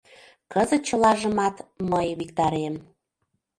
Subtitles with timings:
[0.53, 1.55] Кызыт чылажымат
[1.91, 2.75] мый виктарем.